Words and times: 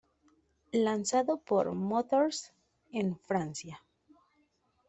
Lanzado 0.87 1.37
por 1.37 1.71
Motors 1.73 2.53
en 2.91 3.19
Francia. 3.19 3.83